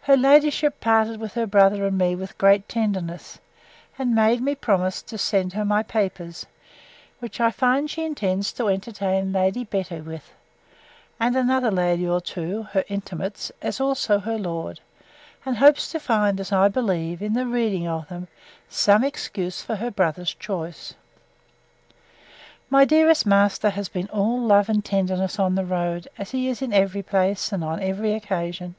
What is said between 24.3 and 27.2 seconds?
love and tenderness on the road, as he is in every